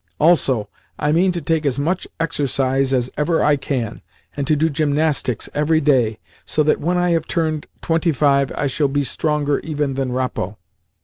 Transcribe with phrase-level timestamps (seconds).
[0.19, 4.01] Also, I mean to take as much exercise as ever I can,
[4.35, 8.65] and to do gymnastics every day, so that, when I have turned twenty five, I
[8.65, 10.57] shall be stronger even than Rappo.